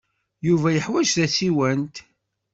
Yuba 0.47 0.67
yeḥwaj 0.71 1.07
tasiwant. 1.17 1.95